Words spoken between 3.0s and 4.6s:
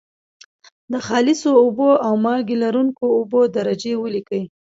اوبو درجې ولیکئ.